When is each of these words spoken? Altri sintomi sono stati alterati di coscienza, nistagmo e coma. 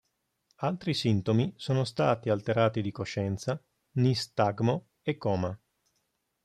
Altri 0.61 0.95
sintomi 0.95 1.53
sono 1.57 1.83
stati 1.83 2.31
alterati 2.31 2.81
di 2.81 2.89
coscienza, 2.89 3.63
nistagmo 3.97 4.87
e 5.03 5.15
coma. 5.19 5.55